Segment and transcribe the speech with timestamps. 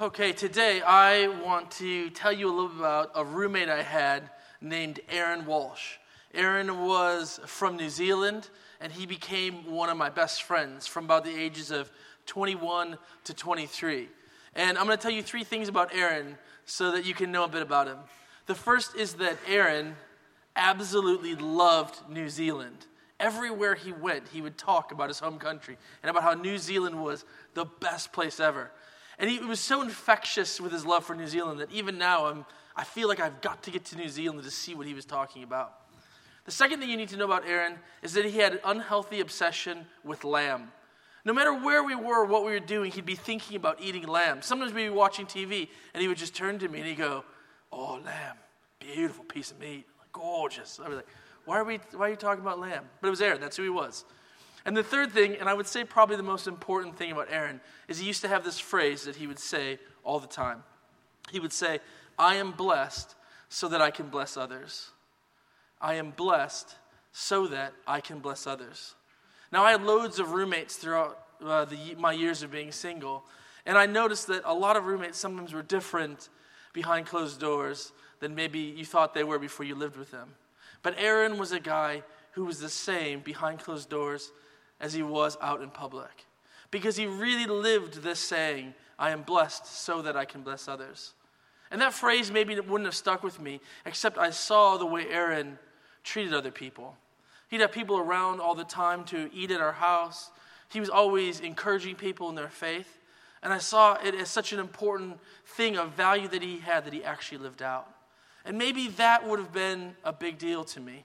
[0.00, 4.30] Okay, today I want to tell you a little bit about a roommate I had
[4.60, 5.96] named Aaron Walsh.
[6.32, 8.48] Aaron was from New Zealand,
[8.80, 11.90] and he became one of my best friends from about the ages of
[12.26, 14.08] 21 to 23.
[14.54, 17.42] And I'm going to tell you three things about Aaron so that you can know
[17.42, 17.98] a bit about him.
[18.46, 19.96] The first is that Aaron
[20.54, 22.86] absolutely loved New Zealand.
[23.18, 27.02] Everywhere he went, he would talk about his home country and about how New Zealand
[27.02, 27.24] was
[27.54, 28.70] the best place ever.
[29.18, 32.46] And he was so infectious with his love for New Zealand that even now I'm,
[32.76, 35.04] I feel like I've got to get to New Zealand to see what he was
[35.04, 35.74] talking about.
[36.44, 39.20] The second thing you need to know about Aaron is that he had an unhealthy
[39.20, 40.72] obsession with lamb.
[41.24, 44.40] No matter where we were, what we were doing, he'd be thinking about eating lamb.
[44.40, 47.24] Sometimes we'd be watching TV and he would just turn to me and he'd go,
[47.70, 48.36] Oh, lamb,
[48.78, 50.80] beautiful piece of meat, gorgeous.
[50.82, 51.06] I'd be like,
[51.44, 52.84] why are, we, why are you talking about lamb?
[53.00, 54.04] But it was Aaron, that's who he was.
[54.64, 57.60] And the third thing, and I would say probably the most important thing about Aaron,
[57.86, 60.62] is he used to have this phrase that he would say all the time.
[61.30, 61.80] He would say,
[62.18, 63.14] I am blessed
[63.48, 64.90] so that I can bless others.
[65.80, 66.76] I am blessed
[67.12, 68.94] so that I can bless others.
[69.52, 73.24] Now, I had loads of roommates throughout uh, the, my years of being single,
[73.64, 76.28] and I noticed that a lot of roommates sometimes were different
[76.72, 80.34] behind closed doors than maybe you thought they were before you lived with them.
[80.82, 84.32] But Aaron was a guy who was the same behind closed doors
[84.80, 86.26] as he was out in public.
[86.70, 91.14] Because he really lived this saying, I am blessed so that I can bless others.
[91.70, 95.58] And that phrase maybe wouldn't have stuck with me, except I saw the way Aaron
[96.02, 96.96] treated other people.
[97.48, 100.30] He'd have people around all the time to eat at our house.
[100.70, 102.98] He was always encouraging people in their faith.
[103.42, 106.92] And I saw it as such an important thing of value that he had that
[106.92, 107.88] he actually lived out.
[108.44, 111.04] And maybe that would have been a big deal to me.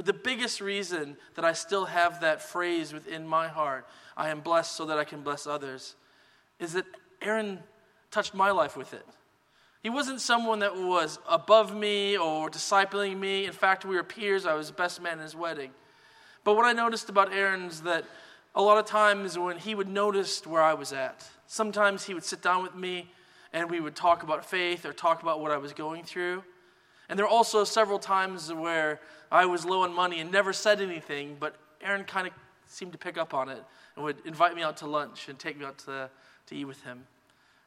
[0.00, 4.40] But the biggest reason that I still have that phrase within my heart, I am
[4.40, 5.94] blessed so that I can bless others,
[6.58, 6.86] is that
[7.20, 7.58] Aaron
[8.10, 9.04] touched my life with it.
[9.82, 13.44] He wasn't someone that was above me or discipling me.
[13.44, 14.46] In fact, we were peers.
[14.46, 15.70] I was the best man in his wedding.
[16.44, 18.06] But what I noticed about Aaron is that
[18.54, 22.24] a lot of times when he would notice where I was at, sometimes he would
[22.24, 23.12] sit down with me
[23.52, 26.42] and we would talk about faith or talk about what I was going through.
[27.10, 29.00] And there were also several times where
[29.32, 32.32] I was low on money and never said anything, but Aaron kind of
[32.66, 33.62] seemed to pick up on it
[33.96, 36.08] and would invite me out to lunch and take me out to,
[36.46, 37.04] to eat with him.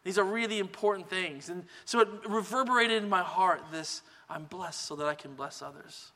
[0.06, 1.50] These are really important things.
[1.50, 5.62] And so it reverberated in my heart this I'm blessed so that I can bless
[5.62, 6.12] others.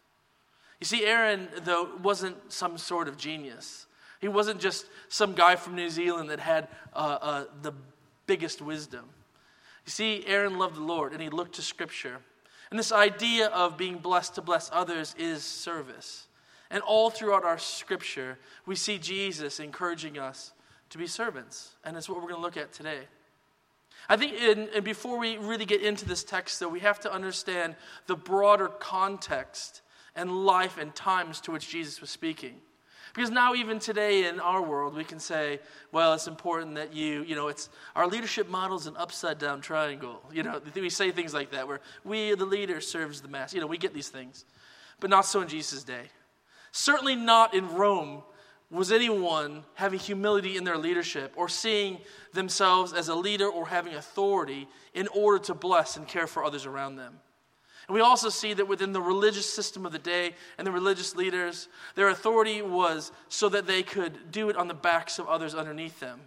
[0.79, 3.87] You see, Aaron, though, wasn't some sort of genius.
[4.21, 7.73] He wasn't just some guy from New Zealand that had uh, uh, the
[8.25, 9.05] biggest wisdom.
[9.85, 12.19] You see, Aaron loved the Lord and he looked to Scripture.
[12.69, 16.27] And this idea of being blessed to bless others is service.
[16.69, 20.51] And all throughout our scripture, we see Jesus encouraging us
[20.89, 21.75] to be servants.
[21.83, 23.01] And it's what we're going to look at today.
[24.09, 27.11] I think, in, and before we really get into this text, though, we have to
[27.11, 29.81] understand the broader context
[30.15, 32.55] and life and times to which Jesus was speaking.
[33.17, 35.59] Because now, even today in our world, we can say,
[35.91, 39.59] well, it's important that you, you know, it's our leadership model is an upside down
[39.59, 40.21] triangle.
[40.31, 43.55] You know, we say things like that where we, the leader, serves the mass.
[43.55, 44.45] You know, we get these things.
[44.99, 46.11] But not so in Jesus' day.
[46.71, 48.21] Certainly not in Rome
[48.69, 51.97] was anyone having humility in their leadership or seeing
[52.33, 56.67] themselves as a leader or having authority in order to bless and care for others
[56.67, 57.15] around them.
[57.87, 61.15] And we also see that within the religious system of the day and the religious
[61.15, 65.55] leaders, their authority was so that they could do it on the backs of others
[65.55, 66.19] underneath them.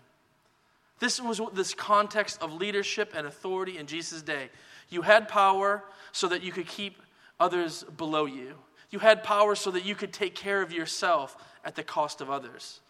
[1.01, 4.49] This was this context of leadership and authority in Jesus' day.
[4.89, 7.03] You had power so that you could keep
[7.39, 8.55] others below you.
[8.91, 12.31] You had power so that you could take care of yourself at the cost of
[12.31, 12.81] others.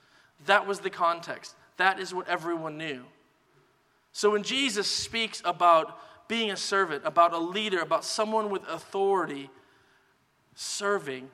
[0.47, 1.55] That was the context.
[1.77, 3.05] That is what everyone knew.
[4.13, 5.99] So when Jesus speaks about
[6.31, 9.51] being a servant, about a leader, about someone with authority
[10.55, 11.29] serving,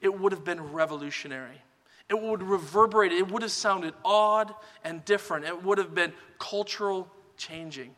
[0.00, 1.60] it would have been revolutionary.
[2.08, 3.10] It would reverberate.
[3.10, 4.54] It would have sounded odd
[4.84, 5.46] and different.
[5.46, 7.96] It would have been cultural changing.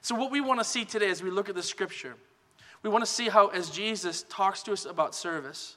[0.00, 2.16] So, what we want to see today as we look at the scripture,
[2.82, 5.76] we want to see how, as Jesus talks to us about service,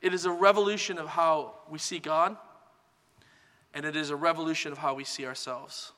[0.00, 2.38] it is a revolution of how we see God,
[3.74, 5.92] and it is a revolution of how we see ourselves.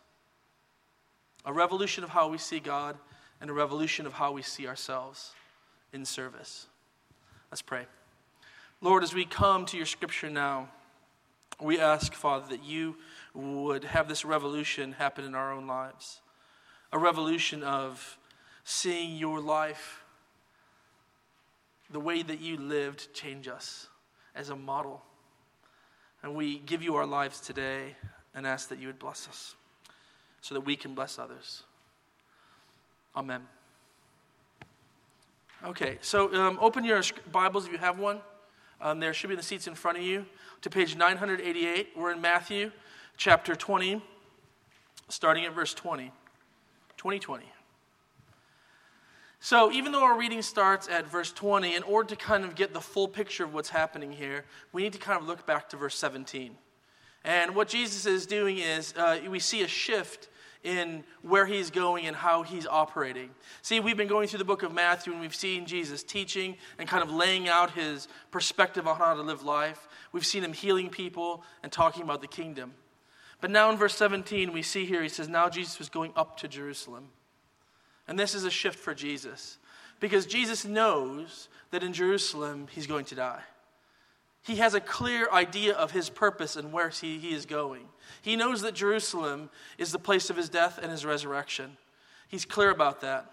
[1.44, 2.96] A revolution of how we see God,
[3.40, 5.32] and a revolution of how we see ourselves
[5.92, 6.66] in service.
[7.50, 7.86] Let's pray.
[8.80, 10.68] Lord, as we come to your scripture now,
[11.60, 12.96] we ask, Father, that you
[13.34, 16.20] would have this revolution happen in our own lives.
[16.92, 18.18] A revolution of
[18.64, 20.04] seeing your life,
[21.90, 23.88] the way that you lived, change us
[24.34, 25.02] as a model.
[26.22, 27.96] And we give you our lives today
[28.34, 29.56] and ask that you would bless us
[30.40, 31.64] so that we can bless others.
[33.18, 33.42] Amen.
[35.64, 38.20] Okay, so um, open your Bibles if you have one.
[38.80, 40.24] Um, there should be the seats in front of you
[40.60, 41.88] to page 988.
[41.96, 42.70] We're in Matthew
[43.16, 44.00] chapter 20,
[45.08, 46.12] starting at verse 20.
[46.96, 47.44] 2020.
[49.40, 52.72] So, even though our reading starts at verse 20, in order to kind of get
[52.72, 55.76] the full picture of what's happening here, we need to kind of look back to
[55.76, 56.56] verse 17.
[57.24, 60.28] And what Jesus is doing is uh, we see a shift
[60.64, 63.30] in where he's going and how he's operating.
[63.62, 66.88] See, we've been going through the book of Matthew and we've seen Jesus teaching and
[66.88, 69.88] kind of laying out his perspective on how to live life.
[70.12, 72.74] We've seen him healing people and talking about the kingdom.
[73.40, 76.38] But now in verse 17, we see here, he says, Now Jesus was going up
[76.38, 77.08] to Jerusalem.
[78.08, 79.58] And this is a shift for Jesus
[80.00, 83.42] because Jesus knows that in Jerusalem he's going to die.
[84.48, 87.82] He has a clear idea of his purpose and where he, he is going.
[88.22, 91.76] He knows that Jerusalem is the place of his death and his resurrection.
[92.28, 93.30] He's clear about that.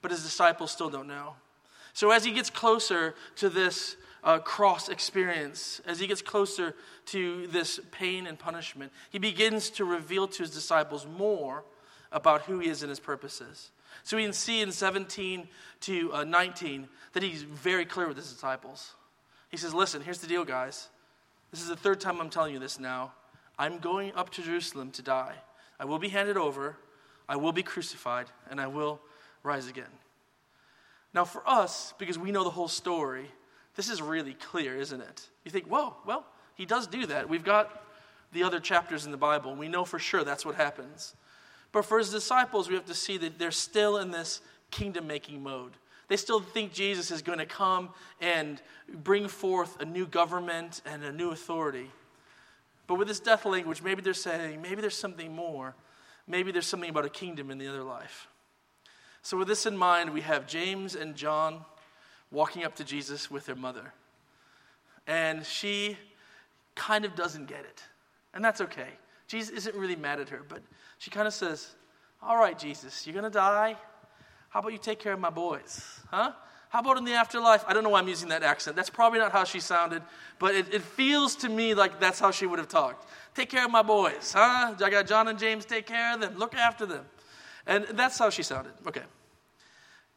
[0.00, 1.34] But his disciples still don't know.
[1.92, 6.74] So as he gets closer to this uh, cross experience, as he gets closer
[7.06, 11.62] to this pain and punishment, he begins to reveal to his disciples more
[12.10, 13.70] about who he is and his purposes.
[14.02, 15.46] So we can see in 17
[15.82, 18.94] to uh, 19 that he's very clear with his disciples.
[19.52, 20.88] He says, Listen, here's the deal, guys.
[21.52, 23.12] This is the third time I'm telling you this now.
[23.58, 25.34] I'm going up to Jerusalem to die.
[25.78, 26.76] I will be handed over,
[27.28, 29.00] I will be crucified, and I will
[29.42, 29.84] rise again.
[31.14, 33.30] Now, for us, because we know the whole story,
[33.76, 35.28] this is really clear, isn't it?
[35.44, 36.24] You think, whoa, well,
[36.54, 37.28] he does do that.
[37.28, 37.84] We've got
[38.32, 41.14] the other chapters in the Bible, we know for sure that's what happens.
[41.70, 44.40] But for his disciples, we have to see that they're still in this
[44.70, 45.72] kingdom making mode.
[46.12, 47.88] They still think Jesus is going to come
[48.20, 48.60] and
[49.02, 51.90] bring forth a new government and a new authority.
[52.86, 55.74] But with this death language, maybe they're saying, maybe there's something more.
[56.26, 58.28] Maybe there's something about a kingdom in the other life.
[59.22, 61.64] So, with this in mind, we have James and John
[62.30, 63.94] walking up to Jesus with their mother.
[65.06, 65.96] And she
[66.74, 67.82] kind of doesn't get it.
[68.34, 68.98] And that's okay.
[69.28, 70.60] Jesus isn't really mad at her, but
[70.98, 71.74] she kind of says,
[72.22, 73.78] All right, Jesus, you're going to die.
[74.52, 75.82] How about you take care of my boys?
[76.10, 76.32] Huh?
[76.68, 77.64] How about in the afterlife?
[77.66, 78.76] I don't know why I'm using that accent.
[78.76, 80.02] That's probably not how she sounded,
[80.38, 83.08] but it, it feels to me like that's how she would have talked.
[83.34, 84.74] Take care of my boys, huh?
[84.78, 87.06] I got John and James, take care of them, look after them.
[87.66, 88.72] And that's how she sounded.
[88.86, 89.02] Okay.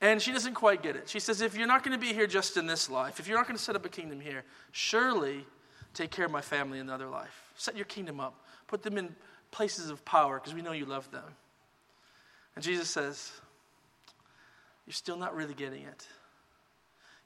[0.02, 1.08] And she doesn't quite get it.
[1.08, 3.38] She says, If you're not going to be here just in this life, if you're
[3.38, 4.44] not going to set up a kingdom here,
[4.74, 5.46] surely
[5.94, 7.54] take care of my family in the other life.
[7.56, 9.16] Set your kingdom up, put them in
[9.52, 11.24] places of power because we know you love them.
[12.56, 13.31] And Jesus says,
[14.86, 16.08] You're still not really getting it.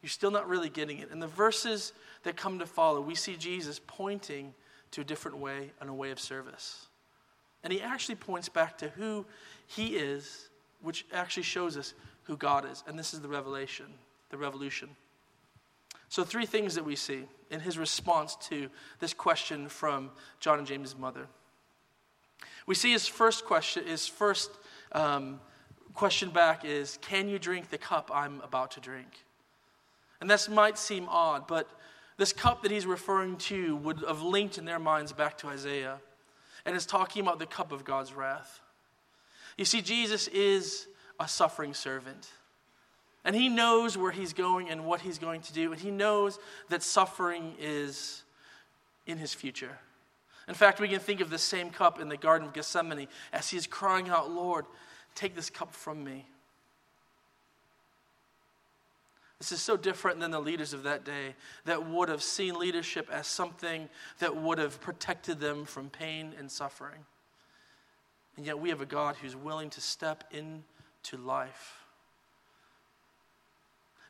[0.01, 1.11] You're still not really getting it.
[1.11, 4.53] And the verses that come to follow, we see Jesus pointing
[4.91, 6.87] to a different way and a way of service.
[7.63, 9.25] And he actually points back to who
[9.67, 10.49] he is,
[10.81, 12.83] which actually shows us who God is.
[12.87, 13.87] And this is the revelation,
[14.29, 14.89] the revolution.
[16.07, 18.69] So, three things that we see in his response to
[18.99, 20.09] this question from
[20.39, 21.27] John and James' mother.
[22.65, 24.49] We see his first question, his first
[24.91, 25.39] um,
[25.93, 29.25] question back is, Can you drink the cup I'm about to drink?
[30.21, 31.69] And this might seem odd, but
[32.17, 35.97] this cup that he's referring to would have linked in their minds back to Isaiah
[36.65, 38.59] and is talking about the cup of God's wrath.
[39.57, 40.87] You see, Jesus is
[41.19, 42.29] a suffering servant.
[43.25, 45.71] And he knows where he's going and what he's going to do.
[45.71, 48.23] And he knows that suffering is
[49.05, 49.77] in his future.
[50.47, 53.49] In fact, we can think of the same cup in the Garden of Gethsemane as
[53.49, 54.65] he is crying out, Lord,
[55.15, 56.25] take this cup from me.
[59.39, 63.09] This is so different than the leaders of that day that would have seen leadership
[63.09, 63.87] as something
[64.19, 67.05] that would have protected them from pain and suffering.
[68.35, 71.83] And yet we have a God who's willing to step into life.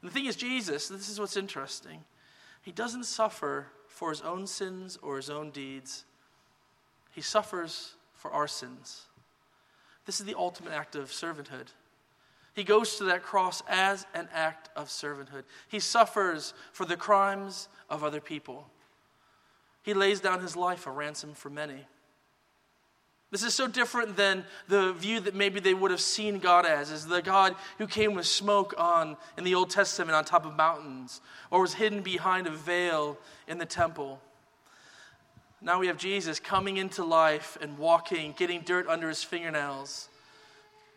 [0.01, 2.03] And the thing is, Jesus, this is what's interesting.
[2.61, 6.05] He doesn't suffer for his own sins or his own deeds,
[7.11, 9.07] he suffers for our sins.
[10.09, 11.67] This is the ultimate act of servanthood.
[12.55, 15.43] He goes to that cross as an act of servanthood.
[15.67, 18.65] He suffers for the crimes of other people.
[19.83, 21.85] He lays down his life a ransom for many.
[23.29, 26.91] This is so different than the view that maybe they would have seen God as,
[26.91, 30.55] as the God who came with smoke on in the Old Testament on top of
[30.55, 33.15] mountains, or was hidden behind a veil
[33.47, 34.19] in the temple.
[35.61, 40.09] Now we have Jesus coming into life and walking, getting dirt under his fingernails,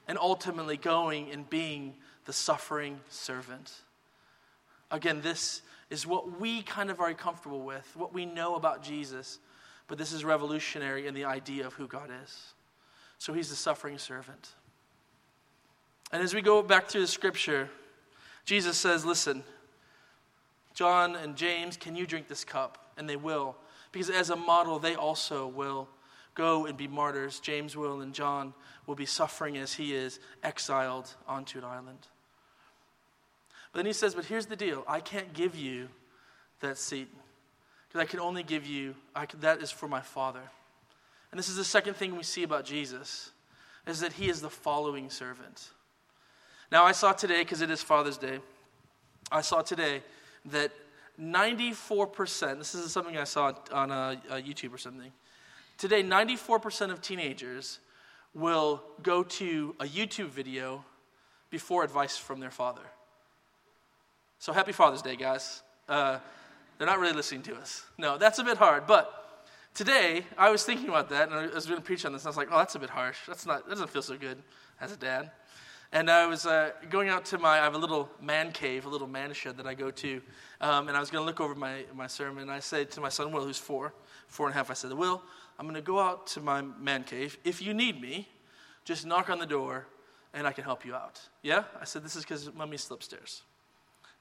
[0.06, 3.72] and ultimately going and being the suffering servant.
[4.90, 9.38] Again, this is what we kind of are comfortable with, what we know about Jesus.
[9.88, 12.54] But this is revolutionary in the idea of who God is.
[13.18, 14.50] So he's the suffering servant.
[16.12, 17.68] And as we go back through the scripture,
[18.44, 19.44] Jesus says, Listen,
[20.74, 22.92] John and James, can you drink this cup?
[22.96, 23.56] And they will.
[23.92, 25.88] Because as a model, they also will
[26.34, 27.40] go and be martyrs.
[27.40, 28.54] James will, and John
[28.86, 32.08] will be suffering as he is exiled onto an island.
[33.72, 35.88] But then he says, But here's the deal I can't give you
[36.60, 37.08] that seat.
[37.88, 40.42] Because I can only give you, can, that is for my Father.
[41.30, 43.30] And this is the second thing we see about Jesus,
[43.86, 45.70] is that he is the following servant.
[46.70, 48.38] Now, I saw today, because it is Father's Day,
[49.30, 50.02] I saw today
[50.46, 50.72] that
[51.22, 55.12] 94%, this is something I saw on a, a YouTube or something.
[55.78, 57.78] Today, 94% of teenagers
[58.34, 60.84] will go to a YouTube video
[61.50, 62.82] before advice from their father.
[64.38, 65.62] So happy Father's Day, guys.
[65.88, 66.18] Uh,
[66.78, 67.84] they're not really listening to us.
[67.98, 68.86] No, that's a bit hard.
[68.86, 72.22] But today, I was thinking about that, and I was going to preach on this,
[72.22, 73.18] and I was like, oh, that's a bit harsh.
[73.28, 74.42] That's not, that doesn't feel so good
[74.80, 75.30] as a dad.
[75.94, 78.88] And I was uh, going out to my, I have a little man cave, a
[78.88, 80.22] little man shed that I go to.
[80.62, 82.44] Um, and I was going to look over my, my sermon.
[82.44, 83.92] And I said to my son, Will, who's four,
[84.26, 85.22] four and a half, I said, Will,
[85.58, 87.36] I'm going to go out to my man cave.
[87.44, 88.26] If you need me,
[88.86, 89.86] just knock on the door
[90.32, 91.20] and I can help you out.
[91.42, 91.64] Yeah?
[91.78, 93.42] I said, This is because mommy's still upstairs.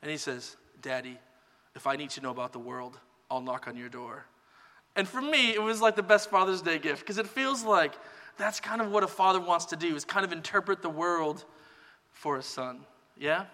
[0.01, 1.17] And he says, Daddy,
[1.73, 2.99] if I need to know about the world,
[3.29, 4.25] I'll knock on your door.
[4.97, 7.93] And for me, it was like the best Father's Day gift because it feels like
[8.37, 11.45] that's kind of what a father wants to do is kind of interpret the world
[12.11, 12.81] for his son.
[13.17, 13.45] Yeah?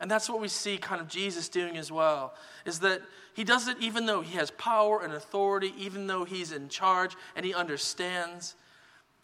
[0.00, 3.02] And that's what we see kind of Jesus doing as well, is that
[3.34, 7.16] he does it even though he has power and authority, even though he's in charge
[7.36, 8.56] and he understands.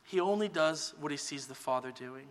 [0.04, 2.28] He only does what he sees the Father doing.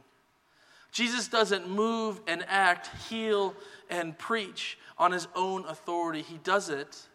[0.91, 3.53] Jesus doesn't move and act, heal
[3.89, 6.21] and preach on his own authority.
[6.21, 7.07] He does it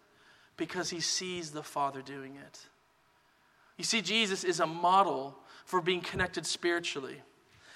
[0.58, 2.58] because he sees the Father doing it.
[3.78, 7.22] You see, Jesus is a model for being connected spiritually.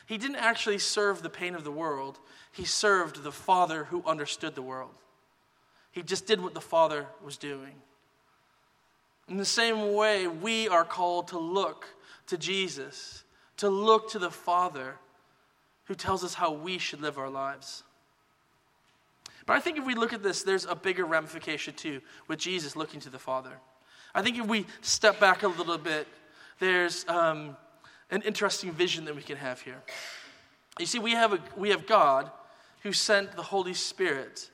[0.07, 2.19] He didn't actually serve the pain of the world,
[2.53, 4.95] he served the Father who understood the world.
[5.93, 7.75] He just did what the Father was doing.
[9.29, 11.87] In the same way, we are called to look
[12.27, 13.25] to Jesus,
[13.59, 14.97] to look to the Father
[15.85, 17.83] who tells us how we should live our lives.
[19.47, 22.77] But I think if we look at this, there's a bigger ramification too with Jesus
[22.77, 23.53] looking to the Father.
[24.15, 26.07] I think if we step back a little bit,
[26.61, 27.57] there's um,
[28.15, 29.83] an interesting vision that we can have here.
[30.79, 32.31] You see, we have, a, we have God
[32.83, 34.51] who sent the Holy Spirit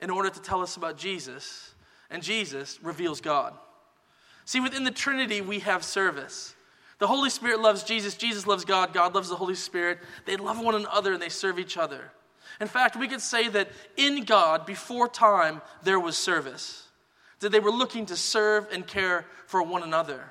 [0.00, 1.74] in order to tell us about Jesus,
[2.10, 3.54] and Jesus reveals God.
[4.44, 6.54] See, within the Trinity, we have service.
[7.00, 9.98] The Holy Spirit loves Jesus, Jesus loves God, God loves the Holy Spirit.
[10.24, 12.12] They love one another and they serve each other.
[12.60, 16.86] In fact, we could say that in God, before time, there was service,
[17.40, 20.30] that they were looking to serve and care for one another.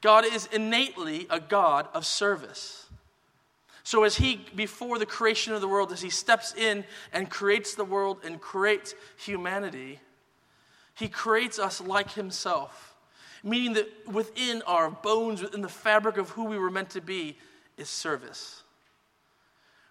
[0.00, 2.86] God is innately a God of service.
[3.82, 7.74] So, as He, before the creation of the world, as He steps in and creates
[7.74, 10.00] the world and creates humanity,
[10.94, 12.94] He creates us like Himself,
[13.42, 17.36] meaning that within our bones, within the fabric of who we were meant to be,
[17.76, 18.62] is service.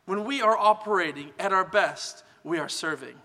[0.05, 3.15] When we are operating at our best, we are serving.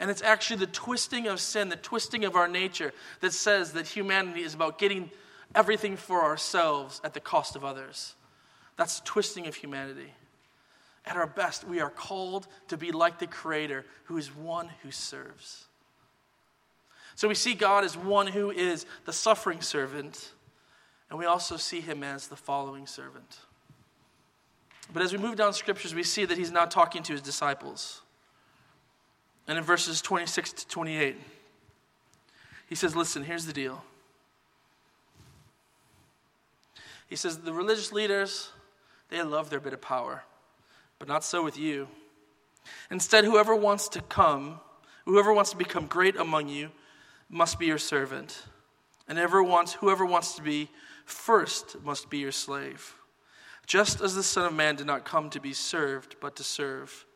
[0.00, 3.86] And it's actually the twisting of sin, the twisting of our nature, that says that
[3.86, 5.10] humanity is about getting
[5.54, 8.14] everything for ourselves at the cost of others.
[8.76, 10.12] That's twisting of humanity.
[11.06, 14.90] At our best, we are called to be like the Creator, who is one who
[14.90, 15.64] serves.
[17.14, 20.32] So we see God as one who is the suffering servant,
[21.10, 23.38] and we also see him as the following servant.
[24.92, 28.02] But as we move down scriptures, we see that he's now talking to his disciples.
[29.46, 31.16] And in verses 26 to 28,
[32.68, 33.82] he says, Listen, here's the deal.
[37.08, 38.50] He says, The religious leaders,
[39.08, 40.24] they love their bit of power,
[40.98, 41.88] but not so with you.
[42.90, 44.60] Instead, whoever wants to come,
[45.04, 46.70] whoever wants to become great among you,
[47.30, 48.42] must be your servant.
[49.08, 50.68] And ever wants, whoever wants to be
[51.06, 52.94] first must be your slave.
[53.66, 57.06] Just as the Son of Man did not come to be served, but to serve,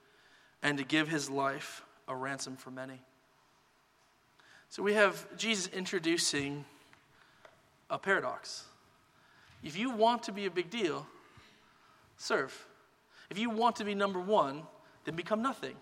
[0.63, 3.01] and to give his life a ransom for many.
[4.69, 6.65] So we have Jesus introducing
[7.91, 8.65] a paradox.
[9.63, 11.07] If you want to be a big deal,
[12.17, 12.67] serve.
[13.31, 14.63] If you want to be number one,
[15.05, 15.77] then become nothing.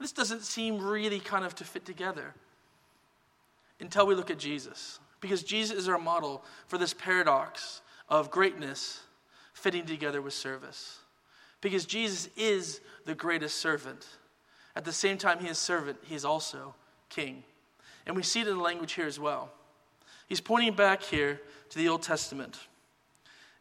[0.00, 2.34] This doesn't seem really kind of to fit together
[3.80, 5.00] until we look at Jesus.
[5.20, 9.00] Because Jesus is our model for this paradox of greatness
[9.52, 10.98] fitting together with service.
[11.60, 14.06] Because Jesus is the greatest servant.
[14.76, 16.74] At the same time, he is servant, he is also
[17.08, 17.42] king.
[18.06, 19.50] And we see it in the language here as well.
[20.28, 21.40] He's pointing back here
[21.70, 22.58] to the Old Testament.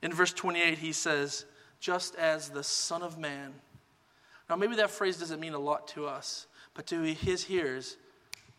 [0.01, 1.45] In verse 28, he says,
[1.79, 3.53] just as the Son of Man.
[4.49, 7.97] Now, maybe that phrase doesn't mean a lot to us, but to his hearers,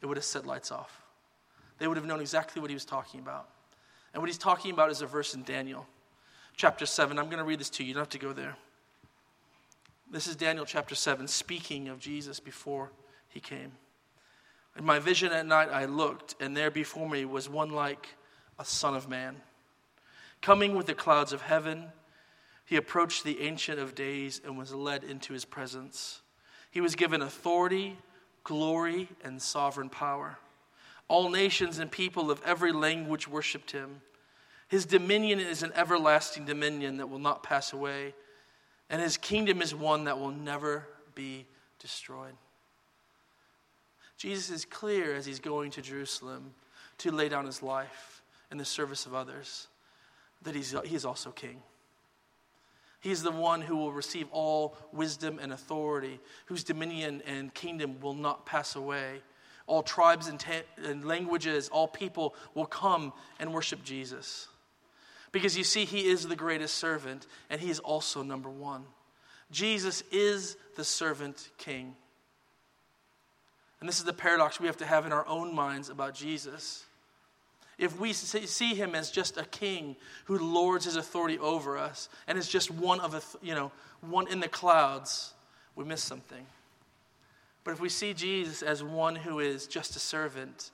[0.00, 1.02] it would have set lights off.
[1.78, 3.48] They would have known exactly what he was talking about.
[4.12, 5.86] And what he's talking about is a verse in Daniel,
[6.56, 7.18] chapter 7.
[7.18, 7.88] I'm going to read this to you.
[7.88, 8.56] You don't have to go there.
[10.10, 12.90] This is Daniel chapter 7, speaking of Jesus before
[13.28, 13.72] he came.
[14.76, 18.08] In my vision at night, I looked, and there before me was one like
[18.58, 19.36] a son of man.
[20.40, 21.86] Coming with the clouds of heaven,
[22.64, 26.20] he approached the Ancient of Days and was led into his presence.
[26.70, 27.96] He was given authority,
[28.44, 30.38] glory, and sovereign power.
[31.08, 34.02] All nations and people of every language worshiped him.
[34.68, 38.14] His dominion is an everlasting dominion that will not pass away,
[38.90, 41.46] and his kingdom is one that will never be
[41.78, 42.34] destroyed.
[44.18, 46.52] Jesus is clear as he's going to Jerusalem
[46.98, 48.17] to lay down his life
[48.50, 49.68] in the service of others
[50.42, 51.62] that he's, he is also king.
[53.00, 58.00] He is the one who will receive all wisdom and authority, whose dominion and kingdom
[58.00, 59.22] will not pass away.
[59.66, 64.48] All tribes and, ta- and languages, all people will come and worship Jesus.
[65.30, 68.84] Because you see, he is the greatest servant, and he is also number one.
[69.50, 71.94] Jesus is the servant king.
[73.80, 76.84] And this is the paradox we have to have in our own minds about Jesus.
[77.78, 79.94] If we see him as just a king
[80.24, 83.70] who lords his authority over us and is just one of a, you know,
[84.00, 85.32] one in the clouds,
[85.76, 86.44] we miss something.
[87.62, 90.72] But if we see Jesus as one who is just a servant,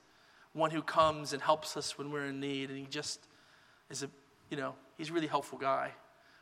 [0.54, 3.20] one who comes and helps us when we're in need, and he just
[3.90, 4.08] is a,
[4.49, 5.90] you know, he's a really helpful guy,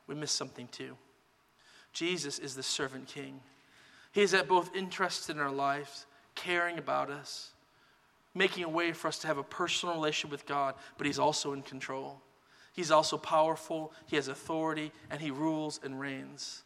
[0.06, 0.96] we miss something too.
[1.92, 3.40] Jesus is the servant king.
[4.12, 7.52] He is at both interested in our lives caring about us,
[8.34, 11.52] making a way for us to have a personal relationship with God, but He's also
[11.52, 12.20] in control.
[12.72, 16.62] He's also powerful, He has authority, and He rules and reigns.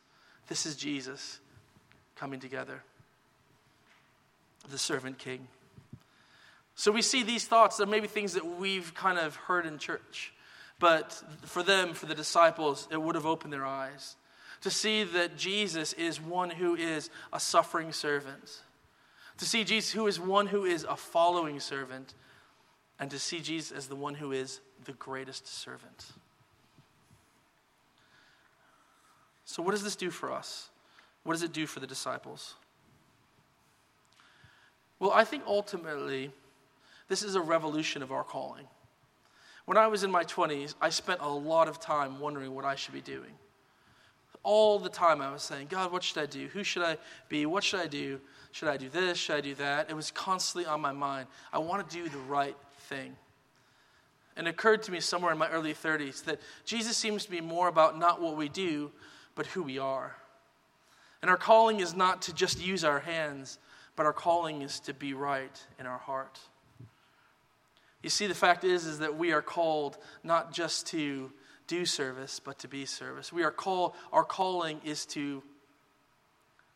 [0.49, 1.41] This is Jesus
[2.15, 2.83] coming together,
[4.71, 5.49] the servant king.
[6.77, 9.79] So we see these thoughts, there may be things that we've kind of heard in
[9.79, 10.33] church,
[10.79, 14.17] but for them, for the disciples, it would have opened their eyes
[14.61, 18.63] to see that Jesus is one who is a suffering servant
[19.39, 22.15] to see Jesus, who is one who is a following servant,
[22.99, 26.07] and to see Jesus as the one who is the greatest servant.
[29.45, 30.71] So, what does this do for us?
[31.23, 32.55] What does it do for the disciples?
[34.99, 36.31] Well, I think ultimately,
[37.09, 38.67] this is a revolution of our calling.
[39.67, 42.77] When I was in my 20s, I spent a lot of time wondering what I
[42.77, 43.33] should be doing.
[44.43, 46.47] All the time I was saying, God, what should I do?
[46.49, 46.97] Who should I
[47.29, 47.47] be?
[47.47, 48.21] What should I do?
[48.57, 49.19] Should I do this?
[49.19, 49.91] Should I do that?
[49.91, 51.29] It was constantly on my mind.
[51.53, 52.57] I want to do the right
[52.89, 53.15] thing.
[54.35, 57.43] And it occurred to me somewhere in my early 30s that Jesus seems to be
[57.43, 58.93] more about not what we do,
[59.35, 60.17] but who we are.
[61.21, 63.59] And our calling is not to just use our hands,
[63.95, 66.41] but our calling is to be right in our heart.
[68.03, 71.31] You see, the fact is, is that we are called not just to
[71.67, 73.31] do service, but to be service.
[73.31, 75.43] We are called, our calling is to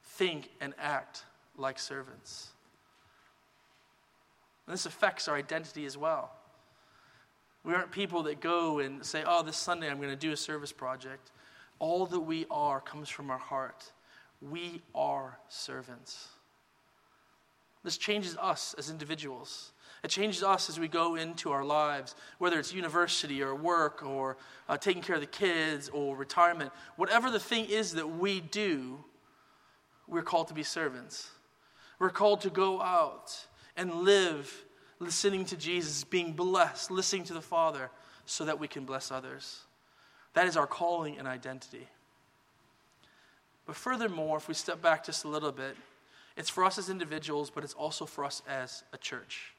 [0.02, 1.24] think and act
[1.56, 2.48] like servants.
[4.66, 6.32] And this affects our identity as well.
[7.64, 10.36] We aren't people that go and say, oh, this Sunday I'm going to do a
[10.36, 11.30] service project.
[11.78, 13.92] All that we are comes from our heart.
[14.40, 16.28] We are servants.
[17.82, 19.72] This changes us as individuals.
[20.02, 24.36] It changes us as we go into our lives, whether it's university or work or
[24.68, 26.72] uh, taking care of the kids or retirement.
[26.96, 29.02] Whatever the thing is that we do,
[30.08, 31.30] we're called to be servants.
[32.00, 34.64] We're called to go out and live
[34.98, 37.90] listening to Jesus, being blessed, listening to the Father,
[38.24, 39.60] so that we can bless others.
[40.32, 41.86] That is our calling and identity.
[43.66, 45.76] But furthermore, if we step back just a little bit,
[46.36, 49.52] it's for us as individuals, but it's also for us as a church,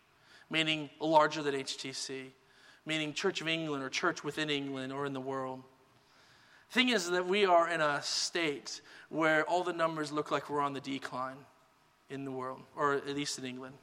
[0.49, 2.31] meaning larger than HTC,
[2.87, 5.61] meaning Church of England or church within England or in the world.
[6.69, 10.49] The thing is that we are in a state where all the numbers look like
[10.49, 11.37] we're on the decline
[12.11, 13.75] in the world, or at least in England.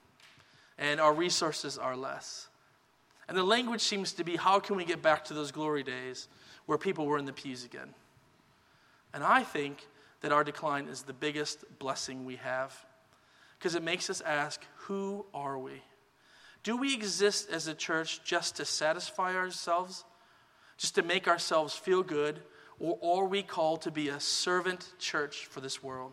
[0.78, 2.48] And our resources are less.
[3.26, 6.28] And the language seems to be how can we get back to those glory days
[6.66, 7.94] where people were in the pews again?
[9.12, 9.86] And I think
[10.20, 12.74] that our decline is the biggest blessing we have
[13.58, 15.82] because it makes us ask who are we?
[16.62, 20.04] Do we exist as a church just to satisfy ourselves,
[20.76, 22.40] just to make ourselves feel good,
[22.78, 26.12] or are we called to be a servant church for this world?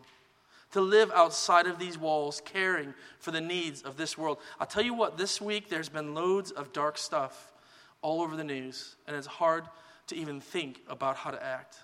[0.76, 4.36] To live outside of these walls, caring for the needs of this world.
[4.60, 7.54] I'll tell you what, this week there's been loads of dark stuff
[8.02, 9.64] all over the news, and it's hard
[10.08, 11.78] to even think about how to act.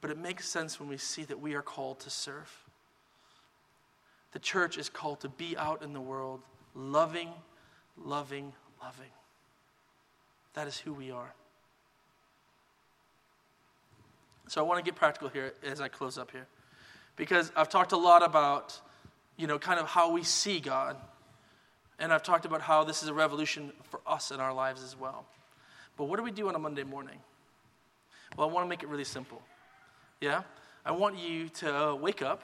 [0.00, 2.52] but it makes sense when we see that we are called to serve.
[4.30, 6.42] The church is called to be out in the world,
[6.76, 7.30] loving,
[7.96, 9.10] loving, loving.
[10.54, 11.34] That is who we are.
[14.46, 16.46] So I want to get practical here as I close up here.
[17.16, 18.78] Because I've talked a lot about,
[19.36, 20.96] you know, kind of how we see God.
[21.98, 24.96] And I've talked about how this is a revolution for us in our lives as
[24.98, 25.24] well.
[25.96, 27.18] But what do we do on a Monday morning?
[28.36, 29.40] Well, I want to make it really simple.
[30.20, 30.42] Yeah?
[30.84, 32.42] I want you to wake up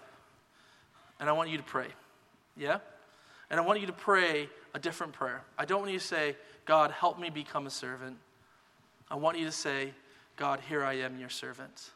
[1.21, 1.89] and I want you to pray.
[2.57, 2.79] Yeah?
[3.51, 5.43] And I want you to pray a different prayer.
[5.59, 8.17] I don't want you to say, God, help me become a servant.
[9.11, 9.93] I want you to say,
[10.37, 11.91] God, here I am, your servant.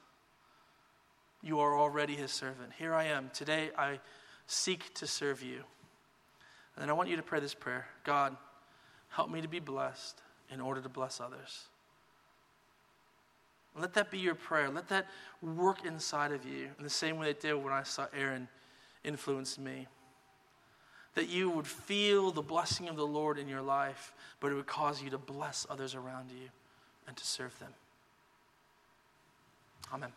[1.47, 2.73] You are already his servant.
[2.77, 3.31] Here I am.
[3.33, 4.01] Today I
[4.49, 5.63] seek to serve you.
[6.75, 8.37] And then I want you to pray this prayer God,
[9.11, 11.69] help me to be blessed in order to bless others.
[13.79, 14.69] Let that be your prayer.
[14.71, 15.07] Let that
[15.41, 18.49] work inside of you in the same way it did when I saw Aaron
[19.05, 19.87] influence me.
[21.15, 24.67] That you would feel the blessing of the Lord in your life, but it would
[24.67, 26.49] cause you to bless others around you
[27.07, 27.73] and to serve them.
[29.95, 30.11] Amen.